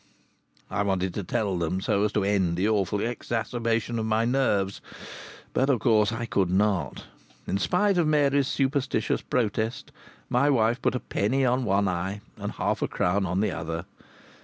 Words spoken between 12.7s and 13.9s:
a crown on the other.